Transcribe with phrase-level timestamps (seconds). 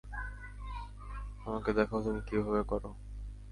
[1.45, 2.83] আমাকে দেখাও, তুমি কীভাবে কর।